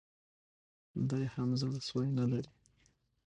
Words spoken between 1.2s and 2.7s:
هم زړه سوی نه لري